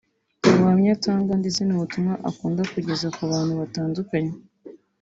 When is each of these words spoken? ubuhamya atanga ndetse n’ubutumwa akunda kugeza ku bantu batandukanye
ubuhamya 0.49 0.91
atanga 0.97 1.31
ndetse 1.41 1.61
n’ubutumwa 1.63 2.13
akunda 2.29 2.61
kugeza 2.71 3.07
ku 3.15 3.21
bantu 3.31 3.53
batandukanye 3.61 4.33